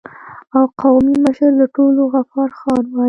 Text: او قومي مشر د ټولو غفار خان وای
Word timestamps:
او 0.55 0.63
قومي 0.81 1.15
مشر 1.25 1.49
د 1.59 1.63
ټولو 1.75 2.01
غفار 2.13 2.49
خان 2.59 2.83
وای 2.87 2.99